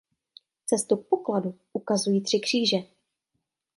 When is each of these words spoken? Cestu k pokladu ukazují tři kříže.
Cestu 0.65 0.97
k 0.97 1.07
pokladu 1.09 1.57
ukazují 1.73 2.21
tři 2.21 2.39
kříže. 2.39 2.77